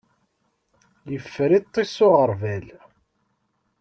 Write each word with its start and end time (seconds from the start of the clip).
Yeffer 1.11 1.49
iṭij 1.59 1.87
s 1.95 1.97
uɣerbal. 2.05 2.67